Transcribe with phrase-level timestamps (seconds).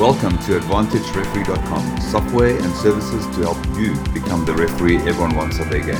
[0.00, 5.68] Welcome to AdvantageReferee.com, software and services to help you become the referee everyone wants at
[5.68, 5.90] their game.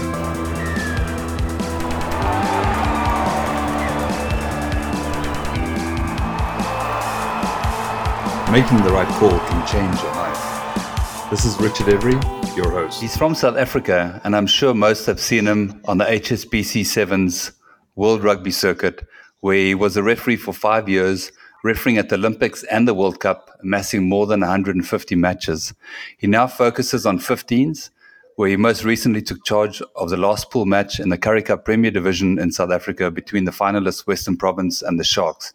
[8.51, 11.31] Making the right call can change your life.
[11.31, 12.15] This is Richard Every,
[12.57, 13.03] your host.
[13.03, 17.53] He's from South Africa, and I'm sure most have seen him on the HSBC Sevens
[17.97, 19.07] World Rugby Circuit,
[19.41, 21.33] where he was a referee for five years,
[21.63, 25.75] refereeing at the Olympics and the World Cup, amassing more than 150 matches.
[26.17, 27.91] He now focuses on 15s,
[28.37, 31.65] where he most recently took charge of the last pool match in the Currie Cup
[31.65, 35.53] Premier Division in South Africa between the finalists Western Province and the Sharks.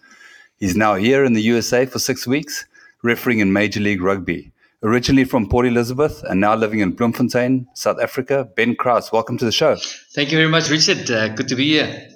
[0.57, 2.65] He's now here in the USA for six weeks,
[3.03, 4.51] refereeing in Major League Rugby.
[4.84, 9.45] Originally from Port Elizabeth and now living in Bloemfontein, South Africa, Ben Crouse, welcome to
[9.45, 9.77] the show.
[10.13, 11.09] Thank you very much, Richard.
[11.09, 12.14] Uh, good to be here.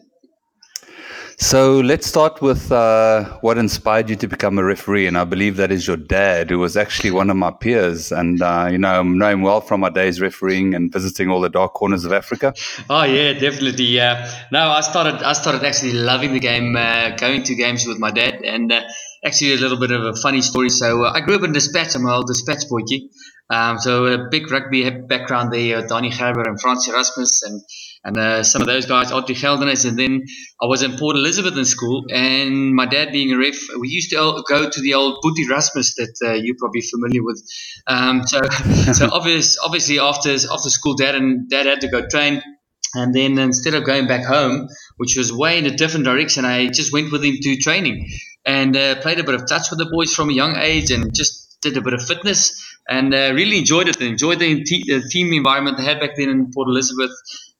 [1.41, 5.55] So let's start with uh, what inspired you to become a referee, and I believe
[5.55, 8.90] that is your dad, who was actually one of my peers, and uh, you know
[8.90, 12.12] I know him well from my days refereeing and visiting all the dark corners of
[12.12, 12.54] Africa.
[12.90, 14.01] Oh yeah, definitely.
[14.01, 17.99] Uh, no, I started I started actually loving the game, uh, going to games with
[17.99, 18.81] my dad, and uh,
[19.24, 20.70] actually a little bit of a funny story.
[20.70, 21.96] So uh, I grew up in Despatch.
[21.96, 23.07] I'm an old Despatch boykie.
[23.50, 27.62] Um, so a big rugby background there, Danie Gerber and Frans Erasmus and
[28.04, 29.88] and uh, some of those guys, Otto Geldenhuys.
[29.88, 30.24] And then
[30.62, 34.10] I was in Port Elizabeth in school, and my dad being a ref, we used
[34.12, 37.44] to go to the old Boetie Erasmus that uh, you're probably familiar with.
[37.88, 38.42] Um, so,
[38.94, 42.42] so obvious, obviously after after school, dad and dad had to go train.
[42.96, 46.70] And then instead of going back home, which was way in a different direction, I
[46.70, 48.08] just went with him to training
[48.46, 51.14] and uh, played a bit of touch with the boys from a young age and
[51.14, 54.02] just did a bit of fitness and uh, really enjoyed it.
[54.02, 57.12] Enjoyed the, the team environment they had back then in Port Elizabeth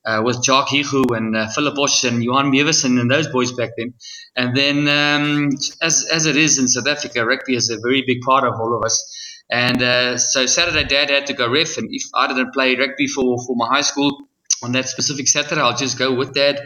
[0.04, 3.70] uh, with Jock Higu and uh, Philip Bosch and Johan Meversen and those boys back
[3.76, 3.94] then.
[4.36, 5.50] And then, um,
[5.82, 8.76] as, as it is in South Africa, rugby is a very big part of all
[8.76, 9.16] of us.
[9.50, 13.08] And uh, so Saturday, Dad had to go ref, and if I didn't play rugby
[13.08, 14.16] for, for my high school
[14.62, 16.60] on that specific Saturday, I'll just go with Dad.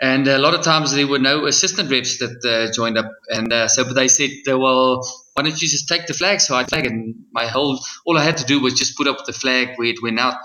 [0.00, 3.50] And a lot of times there were no assistant refs that uh, joined up, and
[3.50, 5.02] uh, so but they said, "Well,
[5.36, 6.92] why don't you just take the flag?" So I flag, it.
[6.92, 9.88] and my whole all I had to do was just put up the flag where
[9.88, 10.36] it went out.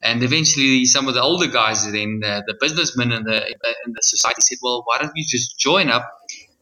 [0.00, 3.46] And eventually, some of the older guys in uh, the businessmen in the
[3.84, 6.08] in the society said, "Well, why don't you just join up?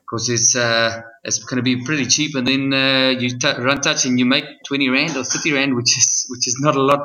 [0.08, 3.80] Because it's uh, it's going to be pretty cheap, and then uh, you t- run
[3.80, 6.82] touch and you make twenty rand or thirty rand, which is which is not a
[6.82, 7.00] lot.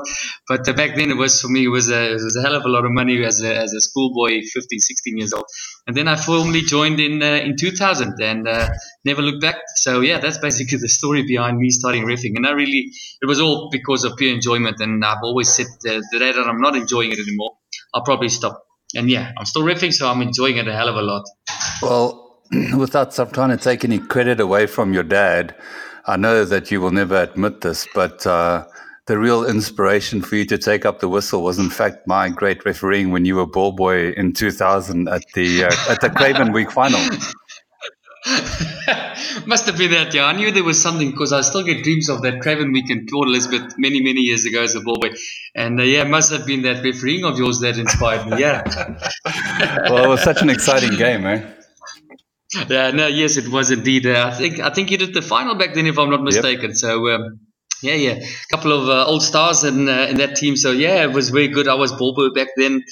[0.47, 2.53] But uh, back then, it was for me it was a, it was a hell
[2.53, 5.45] of a lot of money as a as a schoolboy, 15, 16 years old.
[5.88, 8.69] And then I formally joined in uh, in 2000 and uh,
[9.03, 9.57] never looked back.
[9.78, 12.35] So yeah, that's basically the story behind me starting riffing.
[12.35, 12.91] And I really
[13.22, 14.79] it was all because of pure enjoyment.
[14.79, 17.53] And I've always said the day that I'm not enjoying it anymore,
[17.95, 18.63] I'll probably stop.
[18.95, 21.23] And yeah, I'm still riffing, so I'm enjoying it a hell of a lot.
[21.81, 22.31] Well,
[22.78, 25.56] without trying to take any credit away from your dad,
[26.06, 28.66] I know that you will never admit this, but uh,
[29.07, 32.66] the real inspiration for you to take up the whistle was, in fact, my great
[32.66, 36.72] refereeing when you were ball boy in 2000 at the uh, at the Craven Week
[36.72, 37.00] final.
[39.45, 40.25] Must have been that, yeah.
[40.25, 43.07] I knew there was something because I still get dreams of that Craven Week in
[43.12, 45.09] Port Elizabeth many, many years ago as a ball boy.
[45.56, 48.62] And uh, yeah, must have been that refereeing of yours that inspired me, yeah.
[49.89, 51.41] well, it was such an exciting game, eh?
[52.69, 54.06] Yeah, no, yes, it was indeed.
[54.06, 56.72] Uh, I think I think you did the final back then, if I'm not mistaken.
[56.72, 56.75] Yep.
[56.75, 57.39] So um,
[57.81, 60.57] yeah, yeah, a couple of uh, old stars in uh, in that team.
[60.57, 61.67] So yeah, it was very good.
[61.67, 62.84] I was ball boy back then.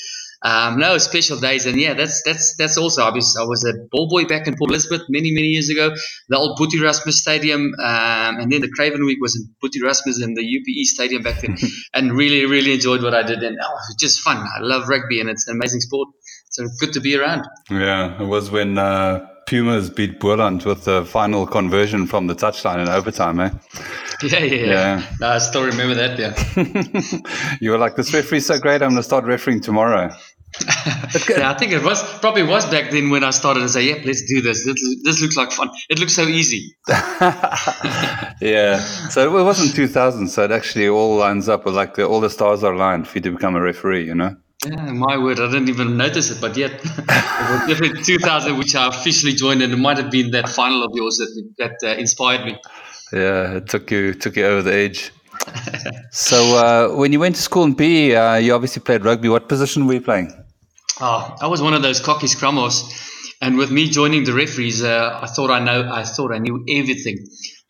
[0.42, 3.74] Um, no special days, and yeah, that's that's that's also I was I was a
[3.92, 5.94] ball boy back in Port Elizabeth many many years ago.
[6.30, 10.24] The old Boet Erasmus Stadium, um, and then the Craven Week was in Boet Erasmus
[10.24, 11.58] in the UPE Stadium back then,
[11.94, 13.44] and really really enjoyed what I did.
[13.44, 14.38] And oh, it was just fun.
[14.38, 16.08] I love rugby, and it's an amazing sport.
[16.52, 17.46] So good to be around.
[17.70, 18.78] Yeah, it was when.
[18.78, 23.50] Uh Pumas beat Boland with the final conversion from the touchline in overtime, eh?
[24.22, 25.16] Yeah, yeah, yeah.
[25.22, 27.58] No, I still remember that, yeah.
[27.62, 30.12] you were like, this referee's so great, I'm going to start refereeing tomorrow.
[31.30, 34.02] yeah, I think it was probably was back then when I started to say, "Yeah,
[34.04, 34.66] let's do this.
[34.66, 35.70] This, this looks like fun.
[35.92, 36.76] It looks so easy."
[38.42, 38.80] yeah,
[39.10, 42.32] so it wasn't 2000, so it actually all lines up with like the, all the
[42.32, 44.36] stars are aligned for you to become a referee, you know.
[44.66, 48.76] Yeah, my word, I didn't even notice it, but yet it was definitely 2000, which
[48.76, 51.98] I officially joined, and it might have been that final of yours that that uh,
[51.98, 52.58] inspired me.
[53.14, 55.12] Yeah, it took you took you over the edge.
[56.12, 59.30] so uh, when you went to school in PE, uh, you obviously played rugby.
[59.30, 60.34] What position were you playing?
[61.00, 62.84] Oh, I was one of those cocky scrummers,
[63.42, 66.66] and with me joining the referees, uh, I thought I know, I thought I knew
[66.70, 67.18] everything.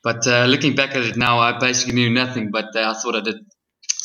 [0.03, 2.49] But uh, looking back at it now, I basically knew nothing.
[2.51, 3.35] But uh, I thought I did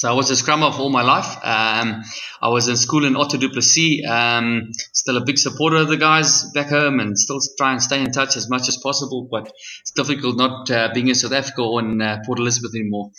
[0.04, 1.34] So I was a scrum of all my life.
[1.42, 2.04] Um,
[2.42, 4.04] I was in school in Otto du Plessis.
[4.06, 8.02] Um, still a big supporter of the guys back home and still try and stay
[8.02, 9.26] in touch as much as possible.
[9.30, 13.12] But it's difficult not uh, being in South Africa or in uh, Port Elizabeth anymore.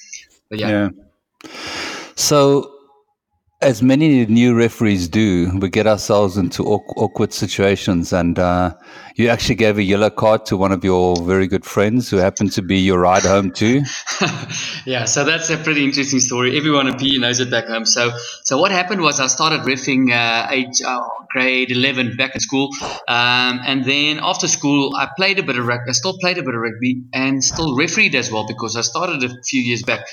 [0.47, 0.69] But yeah.
[1.43, 1.49] yeah.
[2.15, 2.74] So
[3.61, 8.11] as many new referees do, we get ourselves into awkward situations.
[8.11, 8.75] And uh,
[9.15, 12.51] you actually gave a yellow card to one of your very good friends who happened
[12.53, 13.83] to be your ride home too.
[14.85, 16.57] yeah, so that's a pretty interesting story.
[16.57, 17.85] Everyone in PE knows it back home.
[17.85, 18.11] So,
[18.43, 20.81] so what happened was I started riffing uh, age,
[21.35, 22.69] grade 11 back in school.
[23.07, 25.89] Um, and then after school, I played a bit of rugby.
[25.89, 29.23] I still played a bit of rugby and still refereed as well because I started
[29.23, 30.07] a few years back.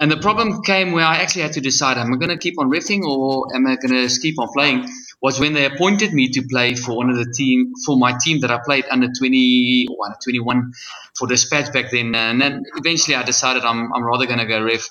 [0.00, 2.58] And the problem came where I actually had to decide: am I going to keep
[2.58, 4.88] on riffing or am I going to keep on playing?
[5.22, 8.40] Was when they appointed me to play for one of the team for my team
[8.40, 10.72] that I played under 20 or under 21
[11.18, 12.14] for Despatch back then.
[12.14, 14.86] And then eventually I decided I'm I'm rather going to go ref.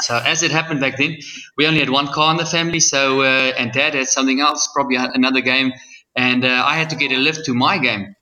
[0.00, 1.18] So as it happened back then,
[1.56, 2.80] we only had one car in the family.
[2.80, 5.72] So uh, and Dad had something else, probably another game,
[6.16, 8.14] and uh, I had to get a lift to my game.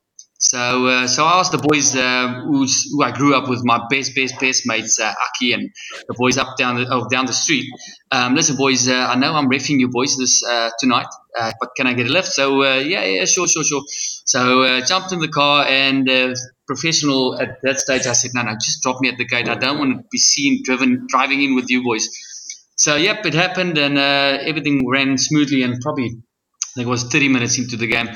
[0.43, 2.67] So, uh, so I asked the boys uh, who
[3.01, 5.71] I grew up with, my best, best, best mates, uh, Aki and
[6.09, 7.65] the boys up down the oh, down the street.
[8.11, 11.07] Um, listen, boys, uh, I know I'm refing you boys this uh, tonight,
[11.39, 12.27] uh, but can I get a lift?
[12.27, 13.85] So, yeah, yeah, sure, sure, sure.
[13.87, 16.11] So, jumped in the car and
[16.67, 18.07] professional at that stage.
[18.07, 19.49] I said, no, no, just drop me at the gate.
[19.49, 22.09] I don't want to be seen driven driving in with you boys.
[22.75, 26.07] So, yep, it happened and everything ran smoothly and probably
[26.73, 28.09] I think it was 30 minutes into the game.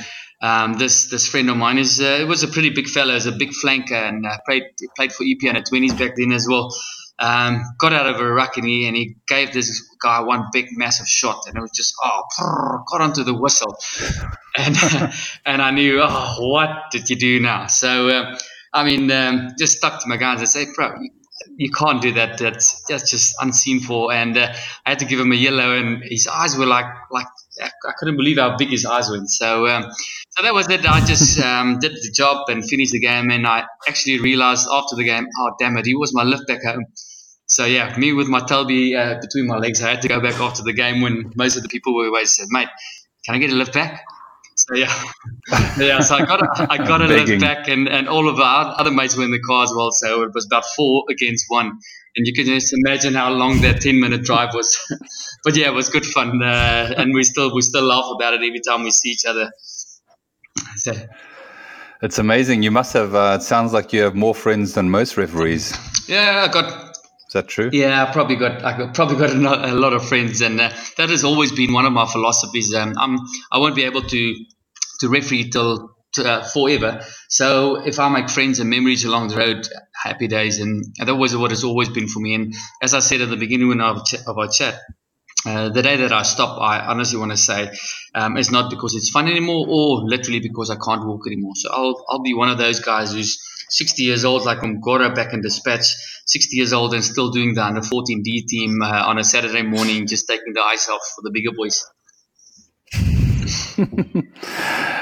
[0.42, 3.32] Um, this this friend of mine is uh, was a pretty big fellow, is a
[3.32, 4.64] big flanker, and uh, played
[4.96, 6.74] played for EP under twenties back then as well.
[7.18, 10.66] Um, got out of a ruck and he, and he gave this guy one big
[10.72, 13.74] massive shot, and it was just oh, got onto the whistle,
[14.58, 14.76] and
[15.46, 17.68] and I knew oh, what did you do now?
[17.68, 18.38] So uh,
[18.74, 21.10] I mean, um, just stuck to my guns and say, bro, you,
[21.56, 22.36] you can't do that.
[22.36, 24.12] That's that's just unseen for.
[24.12, 24.52] And uh,
[24.84, 27.26] I had to give him a yellow, and his eyes were like like
[27.62, 29.20] I couldn't believe how big his eyes were.
[29.26, 29.84] So um,
[30.30, 30.84] so that was it.
[30.86, 34.96] I just um, did the job and finished the game, and I actually realized after
[34.96, 36.86] the game, oh damn it, he was my lift back home.
[37.46, 40.40] So yeah, me with my Telby uh, between my legs, I had to go back
[40.40, 42.24] after the game when most of the people were away.
[42.24, 42.68] Said, mate,
[43.24, 44.04] can I get a lift back?
[44.56, 44.92] So yeah,
[45.78, 46.00] yeah.
[46.00, 48.90] So I got a, I got a lift back, and, and all of our other
[48.90, 49.90] mates were in the car as well.
[49.92, 51.78] So it was about four against one,
[52.16, 54.78] and you can just imagine how long that ten minute drive was.
[55.44, 58.42] but yeah, it was good fun, uh, and we still we still laugh about it
[58.42, 59.50] every time we see each other.
[60.76, 60.92] So.
[62.02, 62.62] It's amazing.
[62.62, 63.14] You must have.
[63.14, 65.72] Uh, it sounds like you have more friends than most referees.
[66.06, 66.96] Yeah, I got
[67.28, 67.70] is that true?
[67.72, 71.24] Yeah, I probably got I probably got a, lot of friends, and uh, that has
[71.24, 72.74] always been one of my philosophies.
[72.74, 73.18] Um, I'm
[73.50, 74.34] I won't be able to
[75.00, 77.04] to referee till uh, forever.
[77.28, 81.36] So if I make friends and memories along the road, happy days, and, that was
[81.36, 82.34] what has always been for me.
[82.34, 84.80] And as I said at the beginning when of our chat,
[85.46, 87.70] uh, the day that I stop, I honestly want to say,
[88.14, 91.52] um, it's not because it's fun anymore, or literally because I can't walk anymore.
[91.54, 93.38] So I'll I'll be one of those guys who's
[93.68, 95.94] 60 years old, like Umgora back in Despatch,
[96.26, 100.06] 60 years old and still doing the under 14D team uh, on a Saturday morning,
[100.06, 101.84] just taking the ice off for the bigger boys.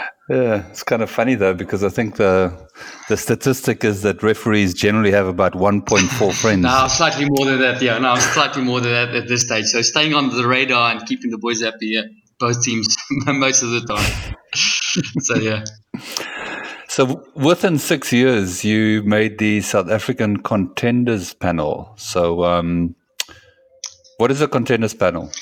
[0.28, 2.52] yeah, it's kind of funny though because I think the
[3.08, 6.62] the statistic is that referees generally have about 1.4 friends.
[6.62, 7.82] no, slightly more than that.
[7.82, 9.66] Yeah, no, slightly more than that at this stage.
[9.66, 11.88] So staying on the radar and keeping the boys happy.
[11.88, 12.02] Yeah,
[12.38, 14.36] both teams most of the time.
[15.20, 15.64] so yeah.
[16.88, 21.92] So within six years, you made the South African Contenders Panel.
[21.96, 22.94] So, um,
[24.18, 25.32] what is a Contenders Panel?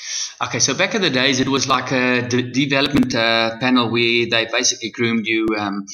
[0.43, 4.27] Okay, so back in the days, it was like a de- development uh, panel where
[4.29, 5.87] they basically groomed you um,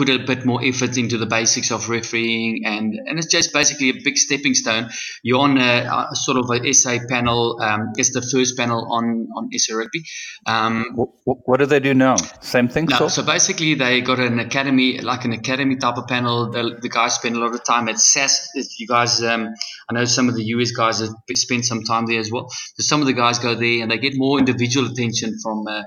[0.00, 3.90] put a bit more effort into the basics of refereeing, and, and it's just basically
[3.90, 4.88] a big stepping stone.
[5.22, 7.60] You're on a, a sort of a SA panel.
[7.60, 10.04] Um, it's the first panel on on SA rugby.
[10.46, 11.10] Um, what,
[11.44, 12.16] what, do they do now?
[12.40, 12.86] Same thing.
[12.86, 13.08] No, so?
[13.08, 16.50] so basically they got an academy, like an academy type of panel.
[16.50, 18.48] The, the guys spend a lot of time at SAS.
[18.78, 19.50] You guys, um,
[19.90, 22.48] I know some of the US guys have spent some time there as well.
[22.48, 25.82] So some of the guys go there and they get more individual attention from uh,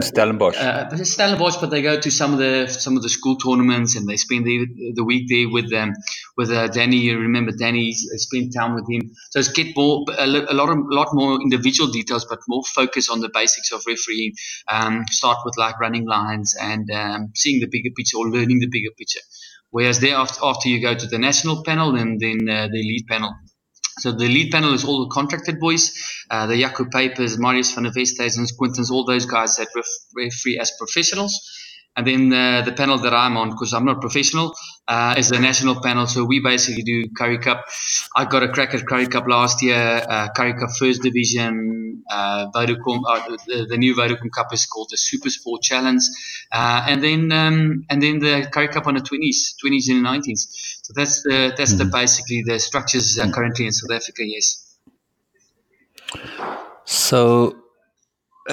[0.00, 0.56] Stellenbosch.
[0.56, 4.08] Uh, Stellenbosch, but they go to some of the some of the school tournaments and
[4.08, 5.94] they spend the, the week there with them
[6.36, 6.98] with uh, Danny.
[6.98, 9.12] You remember Danny spent time with him.
[9.30, 13.20] So it's get more a, lot of, lot more individual details, but more focus on
[13.20, 14.32] the basics of refereeing.
[14.68, 18.68] Um, start with like running lines and um, seeing the bigger picture or learning the
[18.70, 19.20] bigger picture.
[19.70, 23.34] Whereas thereafter, after you go to the national panel and then uh, the elite panel.
[24.00, 25.92] So the lead panel is all the contracted boys,
[26.30, 29.86] uh, the Jaco Peypers, Marius van der Westhuizens and Quintons, all those guys that ref-
[30.16, 31.34] referee as professionals.
[31.96, 34.54] And then uh, the panel that I'm on, because I'm not professional,
[34.86, 36.06] uh, is the national panel.
[36.06, 37.64] So we basically do Currie Cup.
[38.16, 40.02] I got a crack at Currie Cup last year.
[40.08, 42.02] Uh, Currie Cup First Division.
[42.10, 46.02] Uh, Vodacom, uh, the, the, new Vodacom Cup is called the Super Sport Challenge,
[46.50, 50.80] uh, and then um, and then the Currie Cup on the 20s, 20s and 19s.
[50.82, 51.78] So that's the that's mm-hmm.
[51.78, 54.24] the basically the structures uh, currently in South Africa.
[54.24, 54.76] Yes.
[56.84, 57.59] So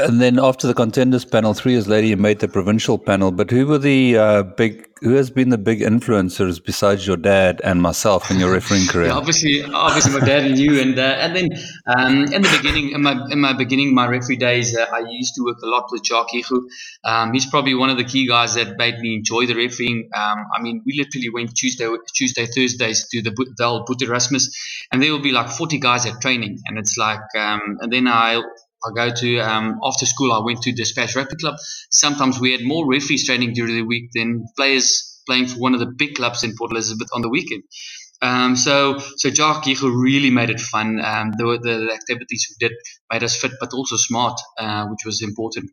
[0.05, 3.31] and then after the contenders panel, three years later, you made the provincial panel.
[3.31, 4.85] But who were the uh, big?
[5.01, 9.07] Who has been the big influencers besides your dad and myself in your refereeing career?
[9.07, 11.49] yeah, obviously, obviously, my dad and you, and uh, and then
[11.85, 15.35] um, in the beginning, in my in my beginning, my referee days, uh, I used
[15.35, 16.63] to work a lot with Jacques Higu.
[17.03, 20.09] Um, he's probably one of the key guys that made me enjoy the refereeing.
[20.15, 24.49] Um, I mean, we literally went Tuesday, Tuesday, Thursdays to the the old Boet Erasmus,
[24.91, 28.07] and there will be like forty guys at training, and it's like, um, and then
[28.07, 28.41] I
[28.85, 30.31] I go to um, after school.
[30.31, 31.55] I went to Despatch Rugby Club.
[31.91, 35.79] Sometimes we had more referees training during the week than players playing for one of
[35.79, 37.63] the big clubs in Port Elizabeth on the weekend.
[38.21, 40.99] Um, so so Jacques Higu really made it fun.
[40.99, 42.75] Um, the, the activities we did
[43.11, 45.69] made us fit, but also smart, uh, which was important.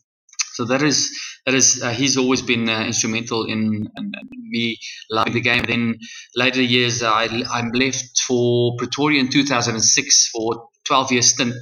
[0.53, 1.11] So that is
[1.47, 4.79] that is uh, he's always been uh, instrumental in, in, in, me
[5.11, 5.65] loving the game.
[5.67, 5.99] Then
[6.37, 11.55] later years, I I left for Pretoria in 2006 for 12 year stint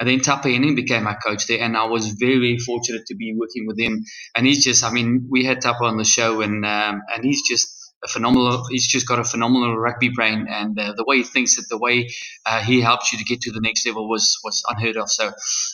[0.00, 3.34] and then Tappe Henning became my coach there, and I was very, fortunate to be
[3.36, 4.04] working with him.
[4.34, 7.42] And he's just, I mean, we had Tappe on the show, and um, and he's
[7.48, 8.64] just a phenomenal.
[8.70, 11.78] He's just got a phenomenal rugby brain, and uh, the way he thinks it, the
[11.78, 12.08] way
[12.46, 15.10] uh, he helps you to get to the next level was was unheard of.
[15.10, 15.32] So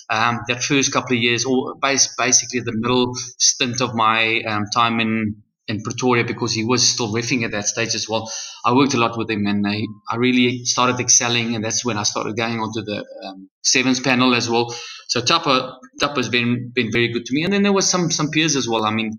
[0.08, 5.00] um, that first couple of years, or basically the middle stint of my um, time
[5.00, 8.30] in in Pretoria because he was still riffing at that stage as well.
[8.64, 11.98] I worked a lot with him and I, I really started excelling, and that's when
[11.98, 14.74] I started going onto the um, sevens panel as well.
[15.08, 18.30] So Tappe Tappe's been been very good to me, and then there was some some
[18.30, 18.84] peers as well.
[18.84, 19.18] I mean,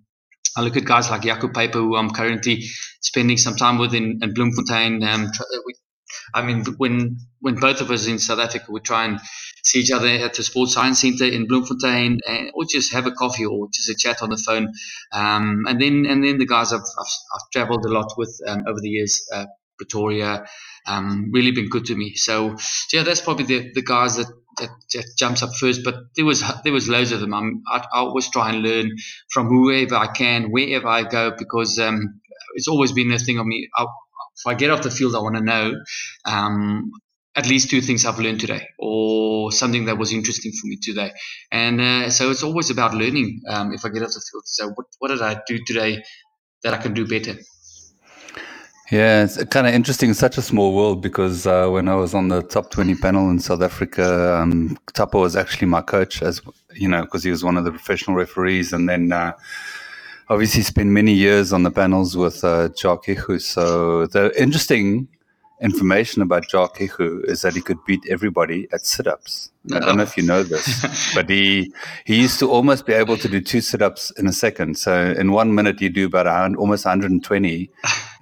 [0.58, 2.64] I look at guys like Jaco Peyper, who I'm currently
[3.02, 5.04] spending some time with in, in Bloemfontein.
[5.04, 5.32] Um,
[5.68, 5.76] we,
[6.34, 9.20] I mean, when when both of us in South Africa would try and
[9.64, 13.12] see each other at the Sports Science Center in Bloemfontein, and, or just have a
[13.12, 14.72] coffee or just a chat on the phone.
[15.12, 18.64] Um, and then and then the guys I've, I've, I've traveled a lot with um,
[18.68, 19.46] over the years, uh,
[19.78, 20.46] Pretoria,
[20.88, 22.16] um, really been good to me.
[22.16, 25.84] So, so, yeah, that's probably the, the guys that, that, that jumps up first.
[25.84, 27.34] But there was there was loads of them.
[27.34, 28.92] I'm, I, I always try and learn
[29.32, 32.22] from whoever I can, wherever I go, because um,
[32.54, 33.70] it's always been a thing of me.
[33.76, 33.86] I,
[34.38, 35.74] if I get off the field, I want to know
[36.26, 36.92] um,
[37.36, 41.12] at least two things I've learned today or something that was interesting for me today.
[41.52, 44.44] And uh, so it's always about learning um, if I get off the field.
[44.46, 46.04] So, what, what did I do today
[46.64, 47.36] that I can do better?
[48.92, 50.14] Yeah, it's kind of interesting.
[50.14, 53.40] Such a small world because uh, when I was on the top 20 panel in
[53.40, 56.40] South Africa, um, Tappe was actually my coach, as
[56.76, 58.74] you know, because he was one of the professional referees.
[58.74, 59.34] And then uh,
[60.30, 63.40] obviously spent many years on the panels with uh, Jacques.
[63.40, 65.08] So the interesting
[65.62, 69.52] information about Jacques Higu is that he could beat everybody at sit-ups.
[69.64, 69.78] No.
[69.78, 71.72] I don't know if you know this, but he
[72.06, 74.78] he used to almost be able to do two sit-ups in a second.
[74.78, 77.70] So in one minute, you do about 100, almost 120,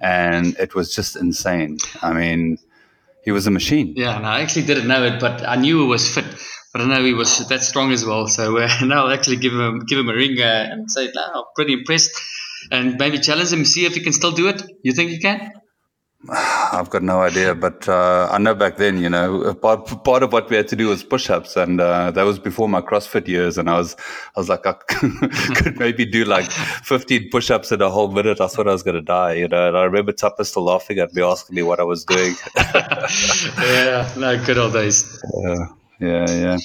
[0.00, 1.78] and it was just insane.
[2.02, 2.58] I mean,
[3.24, 3.94] he was a machine.
[3.96, 6.24] Yeah, and I actually didn't know it, but I knew he was fit.
[6.74, 8.26] But I know he was that strong as well.
[8.26, 11.22] So uh, now I'll actually give him give him a ring uh, and say, "No,
[11.34, 12.20] I'm pretty impressed."
[12.72, 14.60] And maybe challenge him, see if he can still do it.
[14.82, 15.52] You think he can?
[16.30, 20.32] I've got no idea, but uh, I know back then, you know, part, part of
[20.32, 23.58] what we had to do was push-ups, and uh, that was before my CrossFit years.
[23.58, 23.94] And I was,
[24.34, 24.72] I was like, I
[25.56, 28.40] could maybe do like 15 push-ups in a whole minute.
[28.40, 29.68] I thought I was going to die, you know.
[29.68, 32.34] And I remember Tappe still laughing at me, asking me what I was doing.
[32.56, 35.22] yeah, no, good old days.
[35.42, 35.66] Yeah,
[36.00, 36.56] yeah, yeah.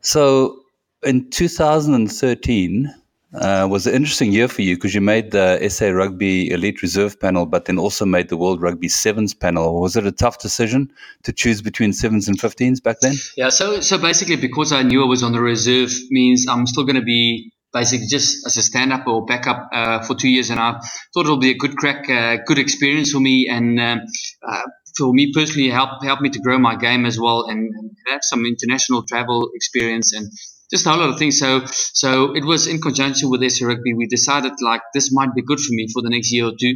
[0.00, 0.60] So
[1.02, 2.94] in 2013
[3.34, 7.18] uh, was an interesting year for you because you made the SA Rugby Elite Reserve
[7.20, 9.80] panel, but then also made the World Rugby Sevens panel.
[9.80, 10.90] Was it a tough decision
[11.24, 13.14] to choose between sevens and 15s back then?
[13.36, 16.84] Yeah, so so basically, because I knew I was on the reserve, means I'm still
[16.84, 20.48] going to be basically just as a stand up or backup uh, for two years,
[20.50, 20.80] and I
[21.12, 24.00] thought it'll be a good crack, uh, good experience for me, and um,
[24.48, 24.62] uh,
[24.96, 27.72] for me personally, help help me to grow my game as well, and
[28.08, 30.30] have some international travel experience and
[30.70, 31.38] just a whole lot of things.
[31.38, 35.42] So, so it was in conjunction with SA Rugby, we decided like this might be
[35.42, 36.74] good for me for the next year or two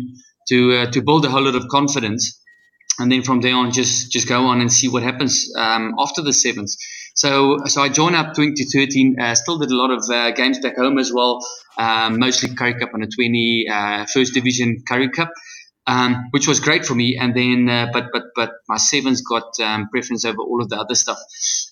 [0.49, 2.41] to uh, to build a whole lot of confidence,
[2.99, 6.23] and then from there on, just just go on and see what happens um, after
[6.23, 6.77] the sevens.
[7.15, 9.21] So, so I joined up 2013.
[9.21, 11.41] Uh, still did a lot of uh, games back home as well,
[11.77, 15.31] um, mostly Currie Cup on a 20, uh, first division Currie Cup.
[15.91, 17.19] Um, which was great for me.
[17.21, 20.77] And then, uh, but but but my sevens got um, preference over all of the
[20.77, 21.19] other stuff,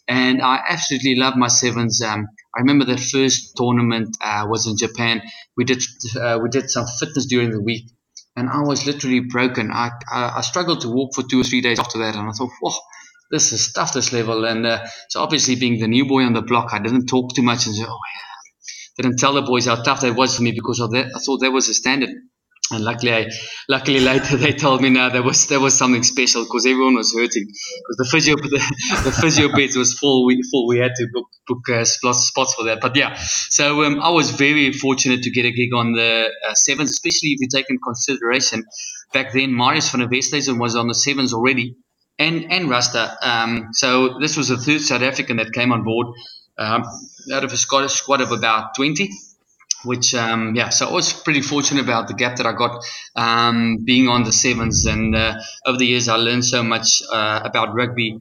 [0.09, 2.03] and I absolutely love my sevens.
[2.03, 5.23] Um, I remember the first tournament uh, was in Japan.
[5.57, 5.83] We did
[6.21, 7.85] uh, we did some fitness during the week,
[8.35, 9.71] and I was literally broken.
[9.71, 12.33] I, I, I struggled to walk for two or three days after that, and I
[12.33, 12.75] thought, whoa
[13.31, 14.47] this is tough, this level.
[14.47, 17.43] And uh, so obviously being the new boy on the block, I didn't talk too
[17.43, 20.53] much and say, oh yeah, didn't tell the boys how tough that was for me
[20.53, 21.13] because of that.
[21.15, 22.09] I thought that was a standard.
[22.71, 23.31] And luckily, I,
[23.69, 27.15] luckily later they told me now there was there was something special because everyone was
[27.15, 30.27] hurting because the physio the, the physio beds was full.
[30.27, 30.67] We full.
[30.67, 32.81] We had to book book uh, spots for that.
[32.81, 36.55] But yeah, so um, I was very fortunate to get a gig on the uh,
[36.55, 38.65] sevens, especially if you take in consideration
[39.13, 41.77] back then Marius van der Westhuizen was on the sevens already
[42.19, 43.17] and and Rasta.
[43.23, 46.09] Um, so this was the third South African that came on board
[46.59, 46.85] um,
[47.33, 49.11] out of a Scottish squad of about 20.
[49.85, 53.79] Which um, yeah, so I was pretty fortunate about the gap that I got um,
[53.85, 55.35] being on the sevens, and uh,
[55.67, 58.19] over the years I learned so much uh, about rugby,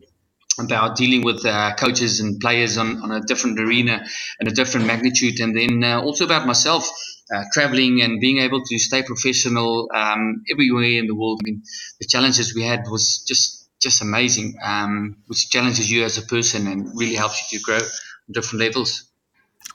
[0.60, 4.06] about dealing with uh, coaches and players on, on a different arena
[4.40, 6.90] and a different magnitude, and then uh, also about myself.
[7.34, 11.42] Uh, traveling and being able to stay professional um, everywhere in the world.
[11.44, 11.62] I mean,
[12.00, 16.68] the challenges we had was just just amazing, um, which challenges you as a person
[16.68, 19.12] and really helps you to grow on different levels.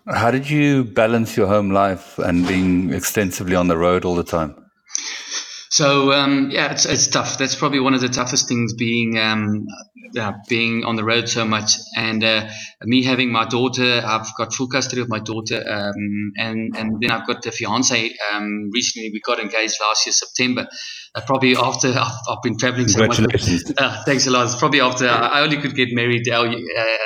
[0.06, 4.24] How did you balance your home life and being extensively on the road all the
[4.24, 4.56] time?
[5.70, 7.38] So um, yeah, it's, it's tough.
[7.38, 9.66] That's probably one of the toughest things being um,
[10.12, 12.48] yeah, being on the road so much, and uh,
[12.82, 14.02] me having my daughter.
[14.04, 18.14] I've got full custody of my daughter, um, and and then I've got the fiance.
[18.34, 20.68] Um, recently, we got engaged last year September.
[21.14, 23.20] Uh, probably after I've, I've been traveling so much.
[23.78, 24.44] Uh, thanks a lot.
[24.44, 26.28] It's probably after I only could get married.
[26.28, 26.52] Uh,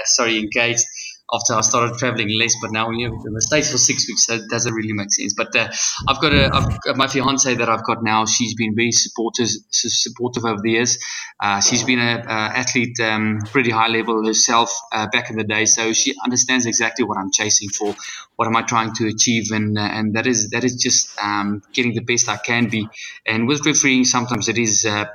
[0.07, 0.85] sorry, engaged
[1.33, 2.55] after I started traveling less.
[2.61, 5.13] But now you know, in the States for six weeks, so it doesn't really make
[5.13, 5.35] sense.
[5.35, 5.69] But uh,
[6.09, 8.27] I've got a I've my fiance that I've got now.
[8.27, 10.99] She's been very supportive supportive over the years.
[11.41, 15.65] Uh, she's been an athlete, um, pretty high level herself uh, back in the day,
[15.65, 17.95] so she understands exactly what I'm chasing for.
[18.37, 21.63] What am I trying to achieve, and uh, and that is that is just um,
[21.73, 22.89] getting the best I can be.
[23.27, 25.07] And with refereeing, sometimes it is uh,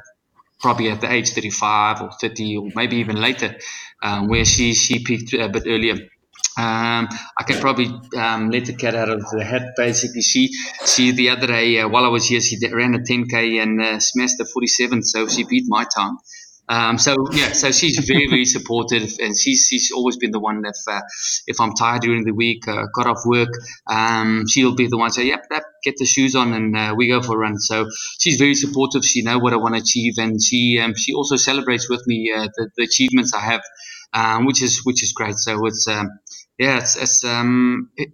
[0.62, 3.58] probably at the age 35 or 30 or maybe even later,
[4.02, 5.96] um, where she she peaked a bit earlier.
[6.58, 7.08] Um,
[7.40, 9.74] I can probably um, let the cat out of the hat.
[9.78, 10.50] Basically, she
[10.86, 14.00] she the other day uh, while I was here, she ran a 10k and uh,
[14.00, 16.18] smashed the 47, so she beat my time.
[16.70, 20.64] Um, so yeah, so she's very very supportive, and she's she's always been the one
[20.66, 21.02] if uh,
[21.48, 23.50] if I'm tired during the week, uh, got off work,
[23.90, 27.10] um, she'll be the one say, yep, yep, get the shoes on, and uh, we
[27.10, 27.58] go for a run.
[27.60, 29.04] So she's very supportive.
[29.04, 32.32] She know what I want to achieve, and she um, she also celebrates with me
[32.34, 33.62] uh, the, the achievements I have,
[34.14, 35.36] um, which is which is great.
[35.36, 36.10] So it's um,
[36.58, 38.10] yeah, it's, it's um, it,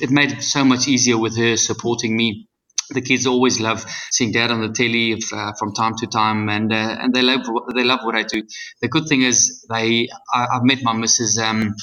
[0.00, 2.48] it, made it so much easier with her supporting me
[2.92, 6.72] the kids always love seeing dad on the telly uh, from time to time, and
[6.72, 7.40] uh, and they love
[7.74, 8.42] they love what I do.
[8.80, 11.74] The good thing is they I, have met my missus um,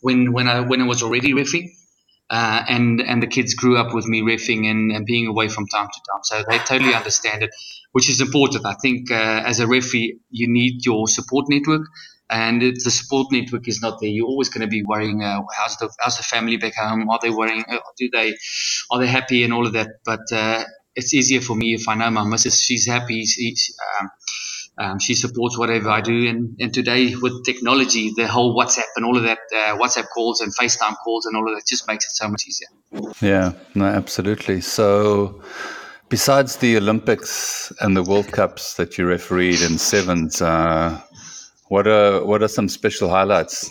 [0.00, 1.68] when when I when I was already refing.
[2.30, 5.66] Uh, and and the kids grew up with me refing and, and being away from
[5.66, 7.48] time to time, so they totally understand it,
[7.92, 8.66] which is important.
[8.66, 9.14] I think uh,
[9.46, 11.86] as a referee, you need your support network,
[12.30, 15.22] and if the support network is not there, you're always going to be worrying.
[15.22, 17.08] Uh, how's the how's the family back home?
[17.08, 17.64] Are they worrying?
[17.68, 18.34] Uh, do they
[18.90, 19.88] are they happy and all of that?
[20.04, 20.64] But uh,
[20.98, 22.60] it's easier for me if I know my missus.
[22.60, 23.24] She's happy.
[23.24, 24.10] She's, um,
[24.78, 26.28] um, she supports whatever I do.
[26.28, 30.40] And, and today with technology, the whole WhatsApp and all of that, uh, WhatsApp calls
[30.40, 32.68] and FaceTime calls and all of that just makes it so much easier.
[33.20, 34.60] Yeah, no, absolutely.
[34.60, 35.40] So.
[36.10, 40.98] Besides the Olympics and the World Cups that you refereed in sevens, uh,
[41.68, 43.70] what are what are some special highlights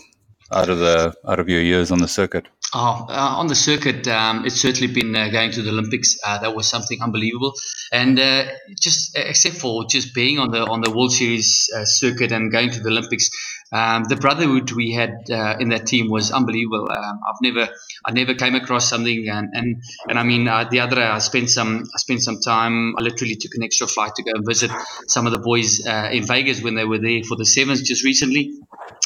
[0.52, 2.48] out of the out of your years on the circuit?
[2.74, 6.18] Oh, uh, on the circuit, um, it's certainly been uh, going to the Olympics.
[6.26, 7.54] Uh, that was something unbelievable,
[7.94, 8.46] and uh,
[8.78, 12.70] just except for just being on the on the World Series uh, circuit and going
[12.72, 13.30] to the Olympics,
[13.72, 16.90] um, the brotherhood we had uh, in that team was unbelievable.
[16.92, 17.70] Um, I've never
[18.06, 21.86] I never came across something, and and, and I mean the other I spent some
[21.96, 22.96] I spent some time.
[23.00, 24.72] I literally took an extra flight to go and visit
[25.08, 28.52] some of the boys in Vegas when they were there for the sevens just recently.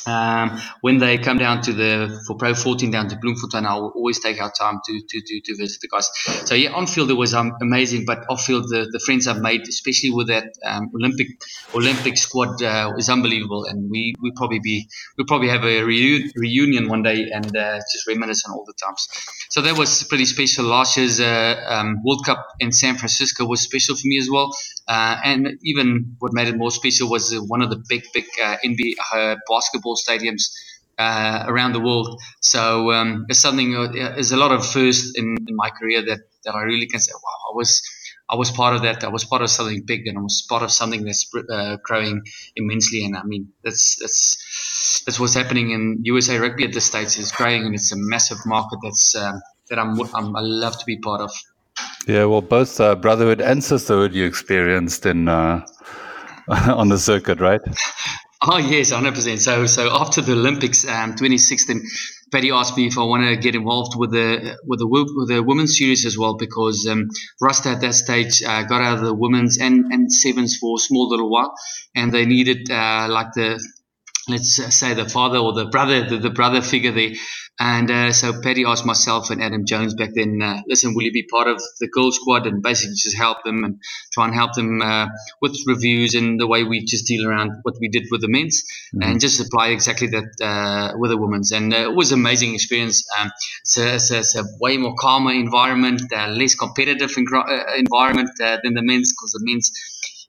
[0.08, 4.20] Um, when they come down to the for Pro 14 down to Bloemfontein, I'll always
[4.20, 6.10] take our time to to, to, to visit the guys.
[6.48, 9.42] So yeah, on field it was um, amazing, but off field the, the friends I've
[9.42, 11.28] made, especially with that um, Olympic
[11.76, 13.66] Olympic squad, uh, is unbelievable.
[13.66, 17.78] And we we probably be we probably have a reu- reunion one day and uh,
[17.78, 19.08] just reminisce on all the times.
[19.50, 20.66] So that was pretty special.
[20.66, 24.56] Last year's uh, um, World Cup in San Francisco was special for me as well.
[24.88, 28.58] Uh, and even what made it more special was one of the big, big uh,
[28.66, 29.36] NBA uh,
[29.72, 30.52] basketball stadiums
[30.98, 32.22] uh, around the world.
[32.42, 33.76] So um, it's something.
[33.76, 37.00] Uh, there's a lot of first in, in, my career that, that I really can
[37.00, 37.82] say, wow, I was
[38.30, 39.04] I was part of that.
[39.04, 42.22] I was part of something big, and I was part of something that's uh, growing
[42.56, 43.04] immensely.
[43.04, 47.18] And I mean, that's that's that's what's happening in USA rugby at this stage.
[47.18, 50.86] is growing, and it's a massive market that's um, that I'm, I'm I love to
[50.86, 51.32] be part of.
[52.08, 55.66] Yeah, well, both uh, brotherhood and sisterhood you experienced in uh,
[56.48, 57.62] on the circuit, right?
[58.44, 59.40] Oh yes, hundred percent.
[59.40, 61.84] So so after the Olympics, um, 2016,
[62.32, 65.44] Paddy asked me if I want to get involved with the with the with the
[65.44, 67.10] women's series as well because um,
[67.66, 71.08] at that stage uh, got out of the women's and and sevens for a small
[71.10, 71.54] little while,
[71.96, 73.60] and they needed uh, like the
[74.28, 77.12] let's say the father or the brother, the, the brother figure there.
[77.60, 81.12] And uh, so Paddy asked myself and Adam Jones back then, uh, listen, will you
[81.12, 83.80] be part of the girl squad and basically just help them and
[84.14, 85.08] try and help them uh,
[85.42, 88.64] with reviews and the way we just deal around what we did with the men's
[88.96, 89.04] mm-hmm.
[89.04, 91.52] and just apply exactly that uh, with the women's.
[91.52, 93.06] And uh, it was an amazing experience.
[93.20, 93.30] Um,
[93.62, 98.74] it's, a, it's, a, it's, a, way more calmer environment, uh, less competitive environment than
[98.74, 99.72] the men's because the men's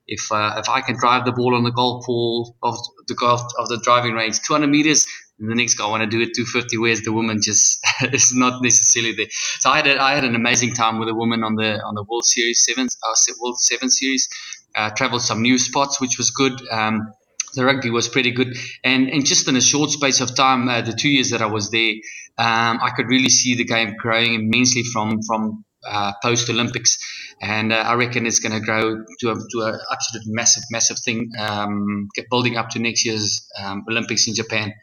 [0.07, 2.75] if uh, if I can drive the ball on the golf ball of
[3.07, 5.05] the golf of the driving range 200 meters,
[5.39, 7.79] the next guy want to do it 250, whereas the woman just
[8.13, 9.27] is not necessarily there.
[9.59, 12.03] So I had I had an amazing time with a woman on the on the
[12.03, 14.27] World Series seven uh, World Seven Series.
[14.75, 16.53] Uh, traveled some new spots, which was good.
[16.71, 17.13] Um,
[17.53, 20.81] the rugby was pretty good, and and just in a short space of time, uh,
[20.81, 21.93] the two years that I was there,
[22.39, 26.97] um, I could really see the game growing immensely from from uh, post Olympics,
[27.41, 30.97] and uh, I reckon it's going to grow to a to an absolute massive, massive
[30.99, 34.73] thing, um, building up to next year's um, Olympics in Japan.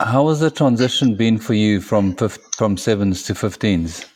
[0.00, 4.06] How has the transition been for you from from sevens to fifteens?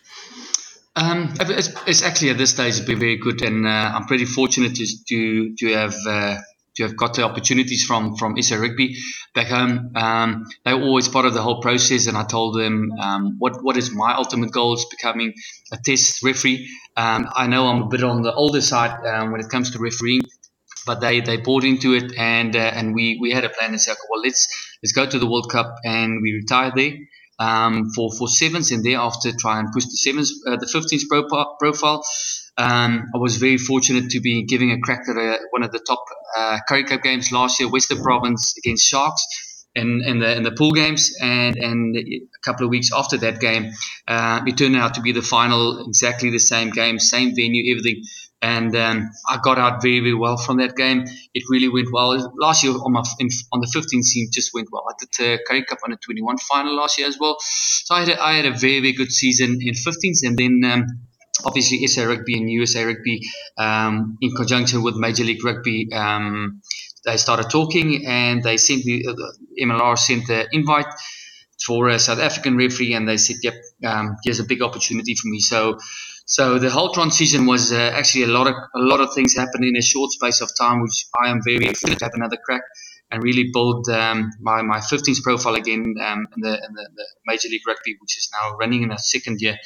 [0.97, 4.77] Um, it's, it's, actually at this stage been very good, and uh, I'm pretty fortunate
[4.77, 6.38] to to, to have uh,
[6.77, 8.97] to have got the opportunities from from SA Rugby
[9.35, 9.93] back home.
[9.95, 13.63] Um, they were always part of the whole process, and I told them um, what
[13.63, 15.35] what is my ultimate goal is becoming
[15.73, 16.69] a test referee.
[16.97, 19.79] Um, I know I'm a bit on the older side um, when it comes to
[19.79, 20.23] refereeing,
[20.87, 23.81] but they, they bought into it, and uh, and we, we had a plan and
[23.81, 24.49] said, well, let's
[24.83, 26.93] let's go to the World Cup, and we retired there.
[27.37, 31.57] Um, for for sevens and thereafter try and push the sevens uh, the 15s profile,
[31.59, 32.05] profile
[32.57, 35.81] um, I was very fortunate to be giving a crack at a, one of the
[35.81, 36.05] top
[36.37, 39.25] uh, Currie Cup games last year, Western Province against Sharks.
[39.77, 43.40] In, in the in the pool games and and a couple of weeks after that
[43.40, 43.73] game,
[44.07, 48.05] uh, it turned out to be the final, exactly the same game, same venue, everything
[48.45, 51.05] and um, I got out very very well from that game.
[51.33, 52.11] It really went well.
[52.38, 54.85] Last year on my in, on the 15th team just went well.
[54.88, 57.37] I did the Currie Cup under 21 final last year as well.
[57.40, 60.62] So I had a, I had a very very good season in 15s, and then
[60.71, 60.87] um,
[61.44, 63.20] obviously SA Rugby and USA Rugby
[63.59, 65.92] um, in conjunction with Major League Rugby.
[65.92, 66.62] Um,
[67.05, 69.14] they started talking and they sent me, uh,
[69.61, 70.87] MLR sent the invite
[71.66, 75.29] for a South African referee and they said, yep, um, here's a big opportunity for
[75.29, 75.40] me.
[75.40, 75.79] So,
[76.27, 79.64] so the whole transition was uh, actually a lot of a lot of things happened
[79.64, 82.62] in a short space of time, which I am very excited to have another crack
[83.11, 87.07] and really build um, my my 15th profile again um, in, the, in the, the
[87.27, 89.59] Major League Rugby, which is now running in a second year.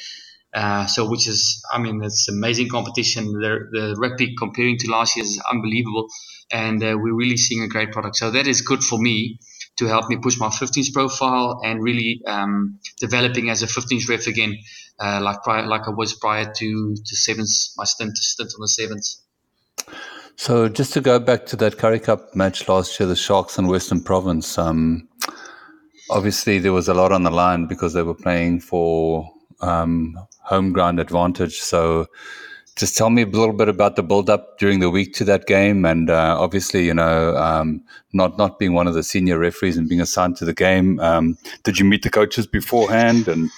[0.53, 3.33] Uh, so, which is, I mean, it's amazing competition.
[3.33, 6.07] The, the rugby comparing to last year is unbelievable,
[6.51, 8.15] and uh, we're really seeing a great product.
[8.15, 9.39] So that is good for me
[9.77, 14.27] to help me push my 15s profile and really um, developing as a 15s ref
[14.27, 14.57] again,
[14.99, 18.67] uh, like prior, like I was prior to to sevens, my stint stint on the
[18.67, 19.21] sevens.
[20.35, 23.67] So just to go back to that Currie Cup match last year, the Sharks and
[23.67, 24.57] Western Province.
[24.57, 25.07] Um,
[26.09, 29.29] obviously, there was a lot on the line because they were playing for
[29.61, 31.59] um, home ground advantage.
[31.59, 32.07] So
[32.79, 35.47] just tell me a little bit about the build up during the week to that
[35.47, 39.77] game, and uh, obviously, you know, um, not not being one of the senior referees
[39.77, 40.99] and being assigned to the game.
[41.01, 43.27] Um, did you meet the coaches beforehand?
[43.27, 43.51] And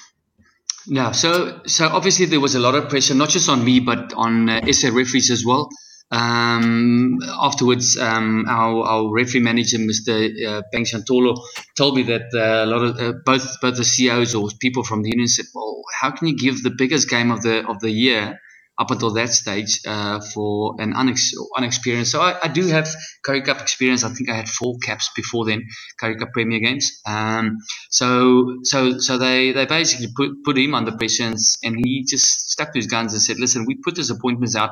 [0.88, 4.12] no, so so obviously there was a lot of pressure, not just on me, but
[4.16, 5.70] on uh, SA referees as well.
[6.12, 10.30] Um, afterwards, um, our, our referee manager, Mr.
[10.46, 11.38] Uh, Bang Shantolo,
[11.78, 15.04] told me that uh, a lot of uh, both both the CEOs or people from
[15.04, 17.92] the union said, "Well, how can you give the biggest game of the of the
[17.92, 18.38] year
[18.78, 22.90] up until that stage uh, for an unex- unexperienced?" So I, I, do have
[23.24, 24.04] Currie Cup experience.
[24.04, 25.66] I think I had four caps before then,
[25.98, 26.92] Currie Cup Premier games.
[27.08, 27.58] Um,
[27.90, 32.52] so so so they they basically put put him under pressure, and, and he just
[32.52, 34.72] stuck to his guns and said, "Listen, we put this appointments out."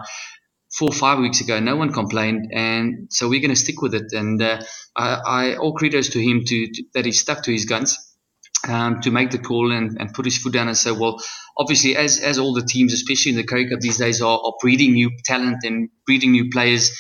[0.78, 1.60] Four or five weeks ago.
[1.60, 4.12] No one complained, and so we're going to stick with it.
[4.12, 4.62] And uh,
[4.96, 7.98] I, I, all credits to him to, to, that he stuck to his guns.
[8.68, 11.18] Um, to make the call and, and put his foot down and say, well,
[11.58, 14.54] obviously, as, as all the teams, especially in the Currie Cup these days, are, are
[14.60, 16.92] breeding new talent and breeding new players,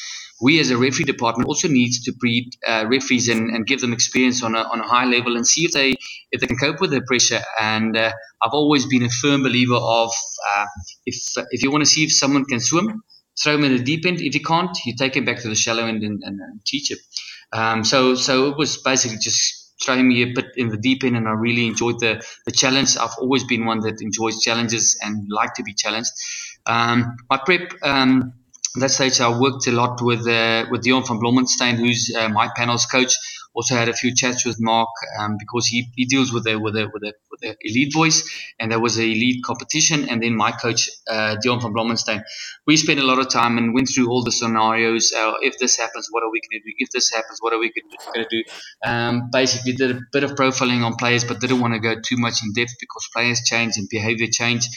[0.41, 3.91] we as a referee department also needs to breed uh, referees and, and give them
[3.91, 5.95] experience on a, on a high level and see if they
[6.31, 7.41] if they can cope with the pressure.
[7.59, 10.11] And uh, I've always been a firm believer of
[10.49, 10.65] uh,
[11.05, 11.15] if
[11.51, 13.03] if you want to see if someone can swim,
[13.41, 14.21] throw him in the deep end.
[14.21, 16.91] If he can't, you take him back to the shallow end and, and, and teach
[16.91, 16.97] him.
[17.51, 21.15] Um, so so it was basically just throwing me a bit in the deep end,
[21.17, 22.97] and I really enjoyed the the challenge.
[22.97, 26.11] I've always been one that enjoys challenges and like to be challenged.
[26.65, 27.73] Um, my prep.
[27.81, 28.33] Um,
[28.75, 32.49] that stage, I worked a lot with uh, with Deon van Blommestein, who's uh, my
[32.55, 33.15] panel's coach.
[33.55, 36.75] Also had a few chats with Mark um, because he, he deals with the with
[36.75, 37.01] the with
[37.41, 38.23] the elite voice,
[38.59, 40.07] and there was an elite competition.
[40.07, 42.23] And then my coach uh, Deon van Blommestein,
[42.67, 45.11] we spent a lot of time and went through all the scenarios.
[45.11, 46.75] Uh, if this happens, what are we going to do?
[46.77, 48.43] If this happens, what are we going to do?
[48.85, 52.17] Um, basically, did a bit of profiling on players, but didn't want to go too
[52.17, 54.67] much in depth because players change and behavior change.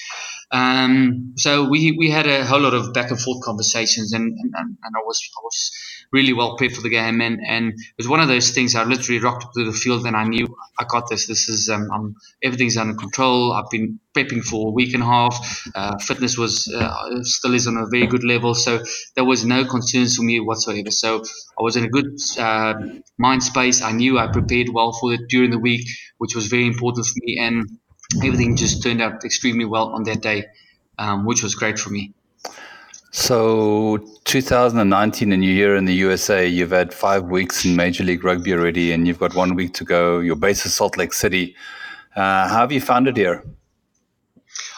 [0.52, 4.54] Um, so we, we had a whole lot of back and forth conversations, and, and,
[4.54, 5.70] and I was I was
[6.12, 8.74] really well prepared for the game, and, and it was one of those things.
[8.74, 10.46] I literally rocked up to the field, and I knew
[10.78, 11.26] I got this.
[11.26, 13.52] This is um, I'm, everything's under control.
[13.52, 15.68] I've been prepping for a week and a half.
[15.74, 18.84] Uh, fitness was uh, still is on a very good level, so
[19.16, 20.90] there was no concerns for me whatsoever.
[20.90, 21.22] So
[21.58, 22.74] I was in a good uh,
[23.18, 23.80] mind space.
[23.80, 25.88] I knew I prepared well for it during the week,
[26.18, 27.64] which was very important for me, and
[28.16, 30.46] everything just turned out extremely well on that day,
[30.98, 32.12] um, which was great for me.
[33.14, 36.46] So, 2019, a new year in the USA.
[36.46, 39.84] You've had five weeks in Major League Rugby already, and you've got one week to
[39.84, 40.20] go.
[40.20, 41.54] Your base is Salt Lake City.
[42.16, 43.44] Uh, how have you found it here?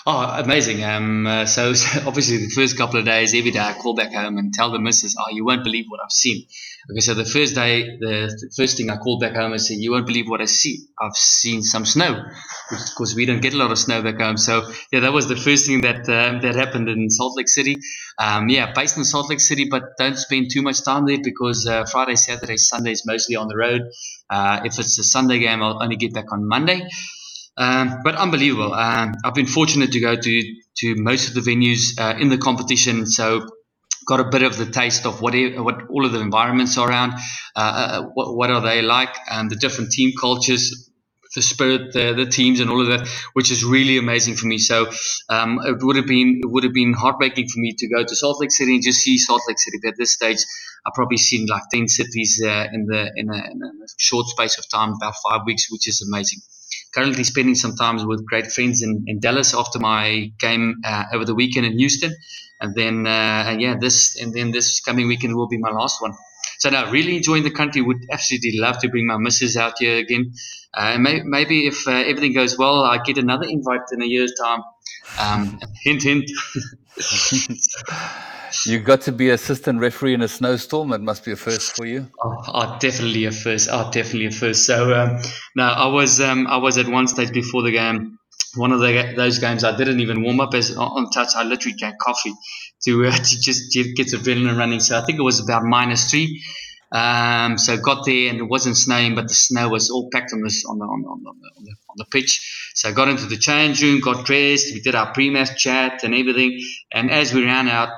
[0.06, 0.82] Oh, amazing.
[0.82, 4.12] Um, uh, so, so, obviously the first couple of days, every day I call back
[4.12, 6.46] home and tell the missus, oh, you won't believe what I've seen.
[6.90, 9.92] Okay, so the first day, the, first thing I called back home and said, you
[9.92, 10.86] won't believe what I see.
[11.00, 12.22] I've seen some snow
[12.70, 14.36] because we don't get a lot of snow back home.
[14.36, 17.76] So yeah, that was the first thing that, uh, that happened in Salt Lake City.
[18.18, 21.66] Um, yeah, based in Salt Lake City, but don't spend too much time there because
[21.66, 23.80] uh, Friday, Saturday, Sunday is mostly on the road.
[24.28, 26.86] Uh, if it's a Sunday game, I'll only get back on Monday.
[27.56, 28.74] Um, but unbelievable.
[28.74, 30.42] Um, I've been fortunate to go to
[30.78, 33.46] to most of the venues uh, in the competition, so
[34.06, 37.12] got a bit of the taste of what what all of the environments are around.
[37.56, 39.14] Uh, uh, what, what, are they like?
[39.30, 40.90] And the different team cultures,
[41.34, 44.58] the spirit, the, the teams, and all of that, which is really amazing for me.
[44.58, 44.90] So
[45.28, 48.16] um, it would have been it would have been heartbreaking for me to go to
[48.16, 49.78] Salt Lake City and just see Salt Lake City.
[49.82, 50.38] But at this stage,
[50.86, 54.58] I've probably seen like ten cities uh, in the in a, in a short space
[54.58, 56.40] of time, about five weeks, which is amazing
[56.94, 61.24] currently spending some time with great friends in, in Dallas after my game uh, over
[61.24, 62.14] the weekend in Houston,
[62.64, 66.14] and then uh, yeah, this and then this coming weekend will be my last one.
[66.58, 67.82] So now, really enjoying the country.
[67.82, 70.32] Would absolutely love to bring my missus out here again.
[70.72, 74.32] Uh, may, maybe if uh, everything goes well, I get another invite in a year's
[74.40, 74.62] time.
[75.20, 76.30] Um, hint, hint.
[78.66, 80.90] You got to be assistant referee in a snowstorm.
[80.90, 82.06] That must be a first for you.
[82.22, 83.68] Oh, oh definitely a first.
[83.70, 84.64] Oh, definitely a first.
[84.64, 85.20] So um,
[85.56, 88.18] no, I was um, I was at one stage before the game.
[88.56, 91.28] One of the, those games, I didn't even warm up as on touch.
[91.36, 92.32] I literally drank coffee
[92.84, 94.80] to uh, to just get, get adrenaline running.
[94.80, 96.42] So I think it was about minus three.
[96.92, 100.42] Um, so got there and it wasn't snowing, but the snow was all packed on
[100.42, 102.70] this on the on, on, on, the, on the pitch.
[102.74, 106.14] So I got into the change room, got dressed, we did our pre-match chat and
[106.14, 106.60] everything.
[106.92, 107.88] And as we ran out,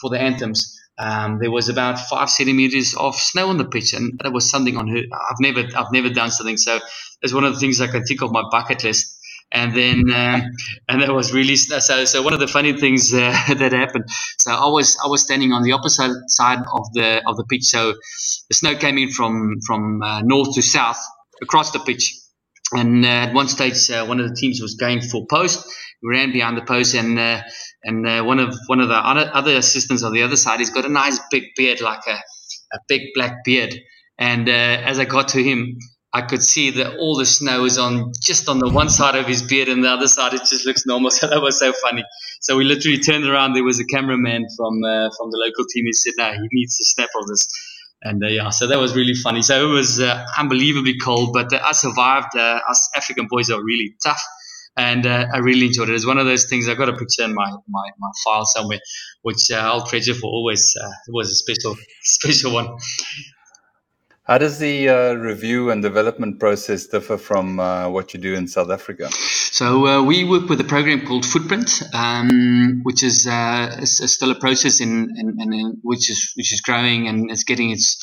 [0.00, 4.18] for the anthems, um, there was about five centimeters of snow on the pitch, and
[4.22, 4.98] that was something on her.
[4.98, 6.56] I've never, I've never done something.
[6.56, 6.78] So
[7.22, 9.15] it's one of the things I can tick off my bucket list.
[9.56, 10.42] And then, um,
[10.86, 12.04] and that was really so.
[12.04, 13.18] So one of the funny things uh,
[13.58, 14.04] that happened.
[14.38, 17.64] So I was, I was standing on the opposite side of the of the pitch.
[17.64, 17.94] So
[18.50, 20.98] the snow came in from from uh, north to south
[21.40, 22.12] across the pitch.
[22.72, 25.66] And uh, at one stage, uh, one of the teams was going for post.
[26.02, 27.40] We ran behind the post, and uh,
[27.82, 30.84] and uh, one of one of the other assistants on the other side, he's got
[30.84, 32.18] a nice big beard, like a,
[32.76, 33.74] a big black beard.
[34.18, 35.78] And uh, as I got to him,
[36.12, 39.26] I could see that all the snow is on just on the one side of
[39.26, 41.10] his beard, and the other side it just looks normal.
[41.16, 42.04] So that was so funny.
[42.40, 43.54] So we literally turned around.
[43.54, 45.84] There was a cameraman from uh, from the local team.
[45.86, 47.46] He said, "No, he needs to snap of this."
[48.02, 49.42] And uh, yeah, so that was really funny.
[49.42, 52.36] So it was uh, unbelievably cold, but I survived.
[52.36, 54.22] us African boys are really tough
[54.76, 55.94] and uh, I really enjoyed it.
[55.94, 56.68] It's one of those things.
[56.68, 58.80] I've got a picture in my, my, my file somewhere,
[59.22, 60.76] which uh, I'll treasure for always.
[60.80, 62.76] Uh, it was a special special one.
[64.26, 68.48] How does the uh, review and development process differ from uh, what you do in
[68.48, 69.08] South Africa?
[69.12, 74.32] So uh, we work with a program called Footprint, um, which is, uh, is, still
[74.32, 77.96] a process in, in, in, which is which is growing and it's getting its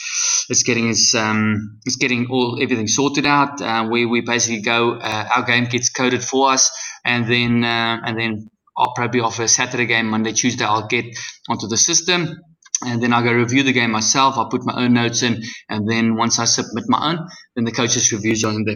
[0.50, 3.62] it's getting its um, it's getting all everything sorted out.
[3.62, 6.72] Uh, we we basically go uh, our game gets coded for us,
[7.04, 10.64] and then and then I'll probably offer a Saturday game, Monday, Tuesday.
[10.64, 11.06] I'll get
[11.50, 12.40] onto the system
[12.86, 14.38] and then I go review the game myself.
[14.38, 17.72] I put my own notes in, and then once I submit my own, then the
[17.72, 18.76] coaches review join there.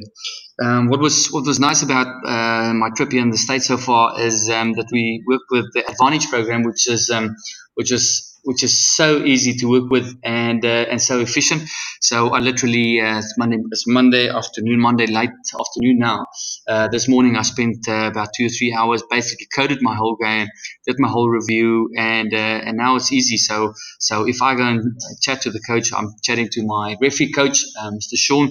[0.64, 3.78] Um, what was what was nice about uh, my trip here in the states so
[3.78, 7.36] far is um, that we worked with the Advantage program, which is um,
[7.76, 11.62] which is which is so easy to work with and uh, and so efficient.
[12.02, 16.26] So I literally uh, it's Monday it's Monday afternoon, Monday late afternoon now.
[16.68, 20.16] Uh, this morning I spent uh, about two or three hours basically coded my whole
[20.16, 20.48] game,
[20.88, 23.38] did my whole review, and uh, and now it's easy.
[23.38, 24.82] So so if I go and
[25.22, 28.16] chat to the coach, I'm chatting to my referee coach, uh, Mr.
[28.16, 28.50] Sean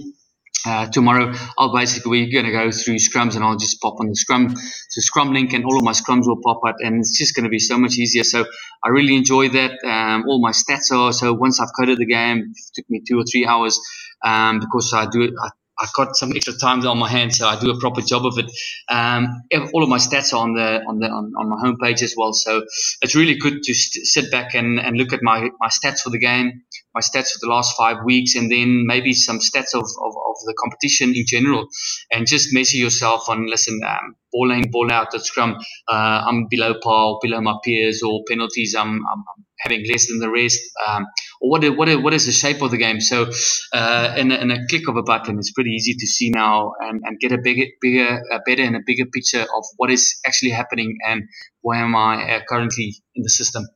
[0.64, 4.08] uh, tomorrow I'll basically we're going to go through scrums and I'll just pop on
[4.08, 7.16] the scrum the scrum link and all of my scrums will pop up, and it's
[7.16, 8.24] just going to be so much easier.
[8.24, 8.46] So
[8.84, 9.72] I really enjoy that.
[9.84, 13.18] Um, all my stats are so once I've coded the game it took me two
[13.18, 13.80] or three hours
[14.24, 17.48] um, because I do it I, I've got some extra time on my hands, so
[17.48, 18.50] I do a proper job of it.
[18.90, 19.42] Um,
[19.74, 22.32] all of my stats are on the on the on, on my homepage as well,
[22.34, 22.62] so
[23.02, 26.10] it's really good to st- sit back and, and look at my, my stats for
[26.10, 26.62] the game,
[26.94, 30.36] my stats for the last five weeks, and then maybe some stats of, of, of
[30.46, 31.66] the competition in general,
[32.12, 35.56] and just measure yourself on listen, um, ball in, ball out at scrum,
[35.90, 39.24] uh, I'm below par, below my peers, or penalties, I'm, I'm
[39.60, 41.06] having less than the rest, um,
[41.40, 43.00] or what, what, what is the shape of the game.
[43.00, 43.30] So,
[43.72, 46.72] uh, in, a, in a click of a button, it's pretty easy to see now
[46.80, 50.18] and, and get a bigger, bigger, a better and a bigger picture of what is
[50.26, 51.22] actually happening and
[51.62, 53.66] where am I uh, currently in the system.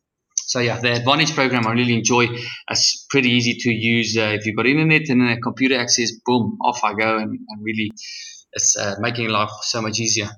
[0.51, 2.27] So yeah, the Advantage program I really enjoy.
[2.69, 4.17] It's pretty easy to use.
[4.17, 7.63] Uh, if you've got internet and a computer access, boom, off I go, and, and
[7.63, 7.93] really,
[8.53, 10.29] it's uh, making life so much easier.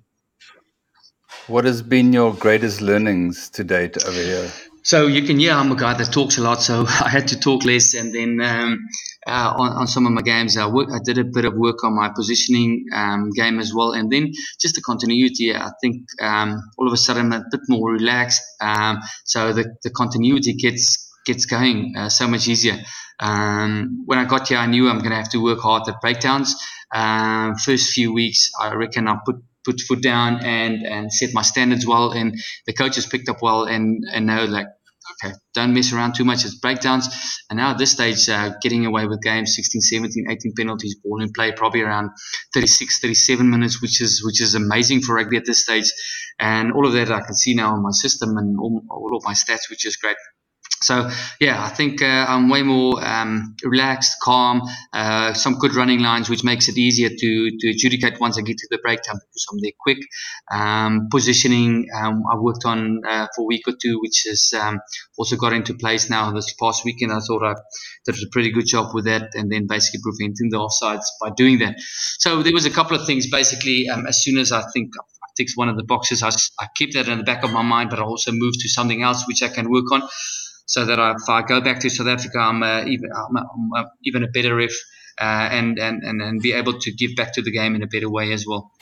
[1.47, 4.53] What has been your greatest learnings to date over here?
[4.85, 7.39] So you can yeah I'm a guy that talks a lot, so I had to
[7.39, 7.95] talk less.
[7.95, 8.89] And then um,
[9.27, 11.85] uh, on, on, some of my games, I, work, I, did a bit of work
[11.85, 13.93] on my positioning um, game as well.
[13.93, 17.61] And then just the continuity, I think um, all of a sudden I'm a bit
[17.69, 18.43] more relaxed.
[18.61, 22.79] Um, so the, the continuity gets gets going uh, so much easier.
[23.21, 26.01] Um, when I got here, I knew I'm going to have to work hard at
[26.01, 26.57] breakdowns.
[26.93, 31.43] Um, first few weeks, I reckon I put put foot down and and set my
[31.43, 34.67] standards well and the coaches picked up well and and know like
[35.25, 37.09] okay don't mess around too much it's breakdowns.
[37.51, 41.23] And now at this stage uh, getting away with games 16 17 18 penalties ball
[41.23, 42.11] in play probably around
[42.55, 45.91] 36 37 minutes which is which is amazing for rugby at this stage.
[46.39, 49.25] And all of that I can see now in my system and all, all of
[49.25, 50.17] my stats which is great
[50.83, 56.01] so yeah, I think uh, I'm way more um, relaxed, calm, uh, some good running
[56.01, 59.47] lines, which makes it easier to, to adjudicate once I get to the breakdown because
[59.51, 59.99] I'm there quick.
[60.51, 64.81] Um, positioning, um, I worked on uh, for a week or two, which has um,
[65.17, 66.31] also got into place now.
[66.33, 67.55] This past weekend, I thought I
[68.05, 71.59] did a pretty good job with that, and then basically preventing the offsides by doing
[71.61, 71.77] that.
[72.19, 73.31] So there was a couple of things.
[73.31, 76.67] Basically, um, as soon as I think I ticked one of the boxes, I, I
[76.77, 79.25] keep that in the back of my mind, but I also move to something else
[79.27, 80.03] which I can work on
[80.73, 83.37] so that I, if I go back to South Africa, I'm, uh, even, I'm,
[83.77, 84.71] I'm even a better ref
[85.21, 87.87] uh, and, and, and, and be able to give back to the game in a
[87.87, 88.73] better way as well.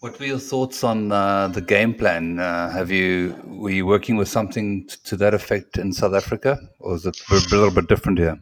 [0.00, 2.40] What were your thoughts on uh, the game plan?
[2.40, 6.96] Uh, have you were you working with something to that effect in South Africa, or
[6.96, 8.38] is it a little bit different here?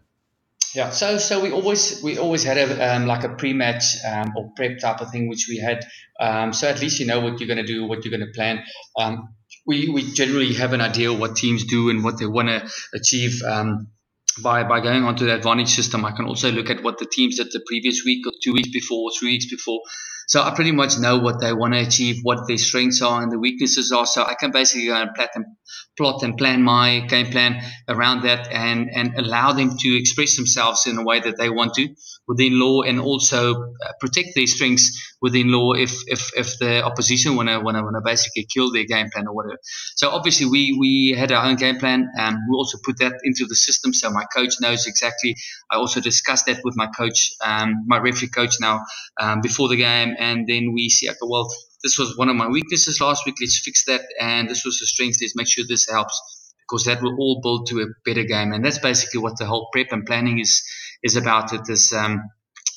[0.74, 4.50] Yeah, so so we always we always had a um, like a pre-match um, or
[4.56, 5.84] prep type of thing, which we had.
[6.18, 8.34] Um, so at least you know what you're going to do, what you're going to
[8.34, 8.64] plan.
[9.66, 13.42] We, we generally have an idea what teams do and what they want to achieve
[13.42, 13.88] um,
[14.42, 16.04] by, by going onto the advantage system.
[16.04, 18.70] I can also look at what the teams did the previous week or two weeks
[18.70, 19.80] before or three weeks before.
[20.26, 23.30] So I pretty much know what they want to achieve, what their strengths are and
[23.30, 24.06] the weaknesses are.
[24.06, 25.44] So I can basically go and plot and,
[25.96, 30.86] plot and plan my game plan around that and, and allow them to express themselves
[30.86, 31.94] in a way that they want to
[32.26, 37.36] within law and also uh, protect their strengths within law if if, if the opposition
[37.36, 39.58] want to want to basically kill their game plan or whatever.
[39.96, 43.46] So obviously we we had our own game plan and we also put that into
[43.46, 45.36] the system so my coach knows exactly.
[45.70, 48.80] I also discussed that with my coach, um, my referee coach now
[49.20, 51.48] um, before the game, and then we see okay, well
[51.82, 53.36] this was one of my weaknesses last week.
[53.40, 55.18] Let's fix that, and this was a strength.
[55.20, 56.18] Let's make sure this helps
[56.66, 59.68] because that will all build to a better game, and that's basically what the whole
[59.72, 60.62] prep and planning is
[61.04, 62.22] is about it is um,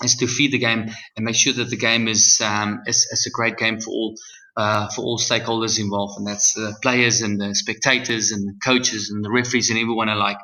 [0.03, 0.85] is to feed the game
[1.15, 4.15] and make sure that the game is um, is, is a great game for all
[4.55, 9.09] uh, for all stakeholders involved, and that's the players and the spectators and the coaches
[9.09, 10.37] and the referees and everyone alike.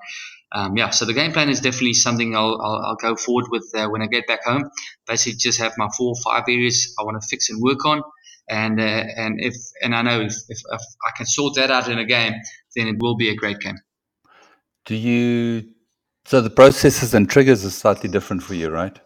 [0.55, 3.67] Um, yeah, so the game plan is definitely something I'll, I'll, I'll go forward with
[3.75, 4.69] uh, when I get back home.
[5.07, 8.03] Basically, just have my four or five areas I want to fix and work on,
[8.47, 11.89] and uh, and if and I know if, if, if I can sort that out
[11.89, 12.33] in a game,
[12.75, 13.79] then it will be a great game.
[14.85, 15.73] Do you
[16.25, 18.99] so the processes and triggers are slightly different for you, right?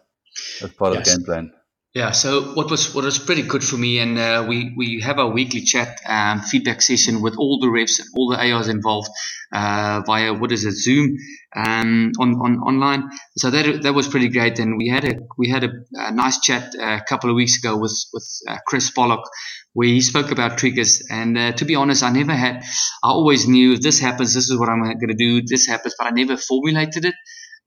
[0.62, 1.00] As part yes.
[1.00, 1.52] of the game plan.
[1.94, 5.18] Yeah, so what was what was pretty good for me, and uh, we we have
[5.18, 9.08] a weekly chat um, feedback session with all the refs and all the ARs involved
[9.52, 11.16] uh, via what is it Zoom
[11.56, 13.10] um, on, on online.
[13.36, 16.40] So that that was pretty great, and we had a we had a, a nice
[16.40, 19.28] chat a couple of weeks ago with with uh, Chris Pollock,
[19.72, 21.02] where he spoke about triggers.
[21.10, 22.62] And uh, to be honest, I never had.
[23.02, 25.42] I always knew if this happens, this is what I'm going to do.
[25.44, 27.14] This happens, but I never formulated it.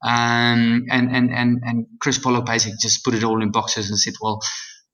[0.04, 4.00] Um, and, and, and, and Chris Pollock basically just put it all in boxes and
[4.00, 4.42] said, well,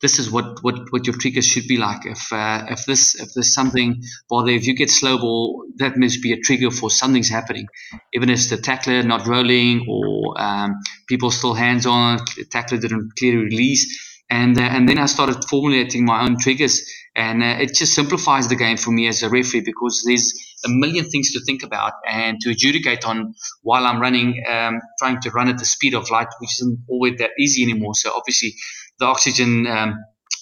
[0.02, 2.06] this is what, what, what your triggers should be like.
[2.06, 6.22] If uh, if this if there's something bother, if you get slow ball, that must
[6.22, 7.68] be a trigger for something's happening.
[8.14, 10.76] Even if the tackler not rolling or um,
[11.08, 13.86] people still hands on, the tackler didn't clearly release.
[14.30, 16.86] And uh, and then I started formulating my own triggers,
[17.16, 20.34] and uh, it just simplifies the game for me as a referee because there's
[20.66, 25.22] a million things to think about and to adjudicate on while I'm running, um, trying
[25.22, 27.96] to run at the speed of light, which isn't always that easy anymore.
[27.96, 28.56] So obviously,
[29.00, 29.96] the oxygen um,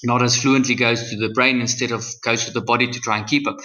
[0.04, 3.18] not as fluently goes to the brain instead of goes to the body to try
[3.18, 3.58] and keep up.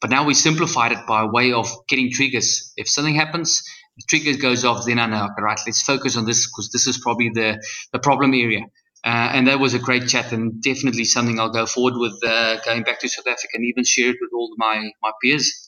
[0.00, 2.72] But now we simplified it by way of getting triggers.
[2.76, 3.62] If something happens,
[3.96, 6.86] the trigger goes off, then I know, okay, right, let's focus on this because this
[6.86, 8.60] is probably the, the problem area.
[9.04, 12.60] Uh, and that was a great chat and definitely something I'll go forward with uh,
[12.64, 15.67] going back to South Africa and even share it with all my, my peers.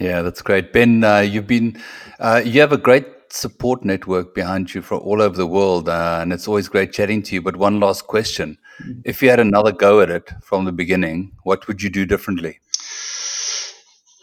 [0.00, 0.72] Yeah, that's great.
[0.72, 1.80] Ben, uh, you've been,
[2.18, 6.18] uh, you have a great support network behind you from all over the world, uh,
[6.22, 7.42] and it's always great chatting to you.
[7.42, 8.56] But one last question.
[8.82, 9.00] Mm-hmm.
[9.04, 12.60] If you had another go at it from the beginning, what would you do differently?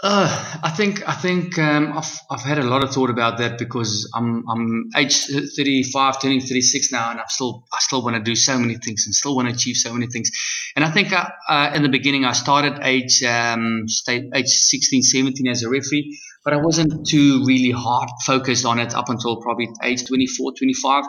[0.04, 3.58] Uh, I think I think um, I've, I've had a lot of thought about that
[3.58, 8.22] because I'm I'm age 35, turning 36 now, and I still I still want to
[8.22, 10.30] do so many things and still want to achieve so many things.
[10.76, 14.50] And I think I, uh, uh, in the beginning I started age um, state age
[14.50, 19.10] 16, 17 as a referee, but I wasn't too really hard focused on it up
[19.10, 21.06] until probably age 24, 25.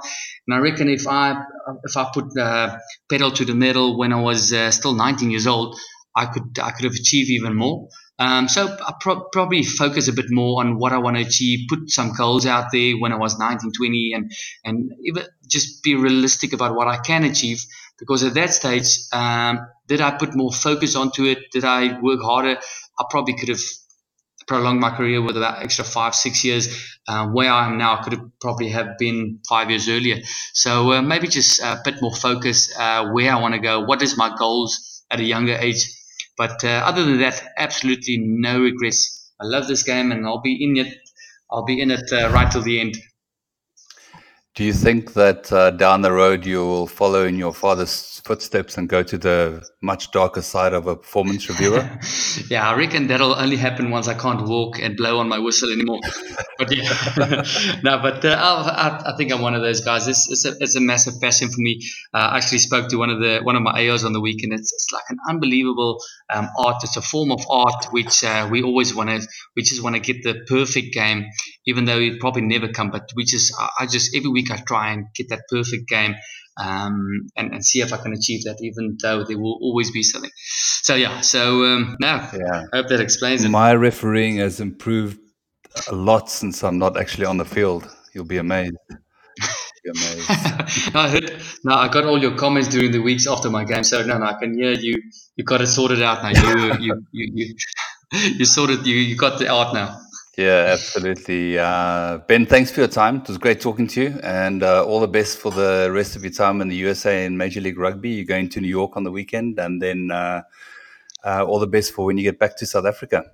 [0.47, 1.43] And I reckon if I
[1.85, 2.81] if I put the
[3.11, 5.79] pedal to the metal when I was uh, still 19 years old,
[6.17, 7.89] I could I could have achieved even more.
[8.19, 11.67] Um, so I pro- probably focus a bit more on what I want to achieve,
[11.69, 14.33] put some goals out there when I was 19, 20, and,
[14.65, 14.91] and
[15.47, 17.65] just be realistic about what I can achieve.
[17.99, 21.39] Because at that stage, um, did I put more focus onto it?
[21.53, 22.59] Did I work harder?
[22.99, 23.61] I probably could have
[24.47, 26.69] prolonged my career with about extra five, six years.
[27.07, 30.21] Uh, where I am now, I could have probably have been five years earlier.
[30.53, 33.81] So uh, maybe just a bit more focus uh, where I want to go.
[33.81, 35.98] What is my goals at a younger age?
[36.39, 39.33] But uh, other than that, absolutely no regrets.
[39.41, 40.95] I love this game, and I'll be in it.
[41.51, 42.97] I'll be in it uh, right till the end.
[44.55, 48.77] Do you think that uh, down the road you will follow in your father's footsteps
[48.77, 51.89] and go to the much darker side of a performance reviewer?
[52.51, 55.71] yeah, I reckon that'll only happen once I can't walk and blow on my whistle
[55.71, 56.01] anymore.
[56.59, 56.89] but yeah,
[57.83, 60.09] no, but uh, I, I, think I'm one of those guys.
[60.09, 61.81] It's, it's, a, it's a massive passion for me.
[62.15, 64.53] Uh, I actually spoke to one of the one of my AOs on the weekend.
[64.53, 65.99] It's, it's like an unbelievable
[66.33, 66.83] um, art.
[66.85, 69.27] It's a form of art which uh, we always want to.
[69.57, 71.27] We just want to get the perfect game,
[71.67, 72.91] even though it probably never come.
[72.91, 76.15] But we just, I just every week I try and get that perfect game
[76.59, 80.03] um, and, and see if I can achieve that, even though there will always be
[80.03, 80.31] something.
[80.83, 82.65] So yeah, so um, now yeah.
[82.73, 83.51] I hope that explains it.
[83.51, 85.19] My refereeing has improved
[85.89, 87.89] a lot since I'm not actually on the field.
[88.13, 88.77] You'll be amazed.
[88.89, 90.29] Be amazed.
[90.95, 91.43] no, I heard.
[91.65, 93.85] No, I got all your comments during the weeks after my game.
[93.85, 95.01] So no, no, I can hear you.
[95.37, 96.31] You got it sorted out now.
[96.31, 97.55] You, you, you, you,
[98.39, 98.87] you sorted.
[98.87, 100.01] You, you got the art now.
[100.39, 101.59] Yeah, absolutely.
[101.59, 103.17] Uh, ben, thanks for your time.
[103.17, 106.23] It was great talking to you, and uh, all the best for the rest of
[106.23, 108.11] your time in the USA and Major League Rugby.
[108.11, 110.43] You're going to New York on the weekend, and then uh,
[111.25, 113.25] uh all the best for when you get back to South Africa.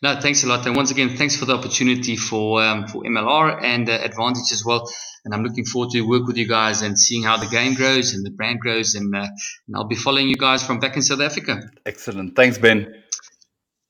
[0.00, 3.62] No, thanks a lot, and once again, thanks for the opportunity for um, for MLR
[3.62, 4.90] and uh, Advantage as well.
[5.26, 8.14] And I'm looking forward to work with you guys and seeing how the game grows
[8.14, 9.26] and the brand grows, and, uh,
[9.66, 11.60] and I'll be following you guys from back in South Africa.
[11.84, 12.36] Excellent.
[12.36, 13.02] Thanks, Ben.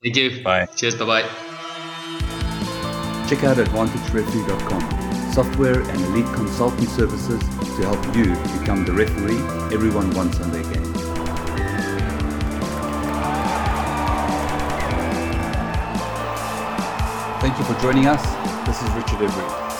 [0.03, 0.43] Thank you.
[0.43, 0.65] Bye.
[0.65, 0.95] Cheers.
[0.95, 1.44] Bye bye.
[3.27, 9.41] Check out AdvantageReferee.com, software and elite consulting services to help you become the referee
[9.73, 10.93] everyone wants on their game.
[17.41, 18.23] Thank you for joining us.
[18.67, 19.74] This is Richard Everett.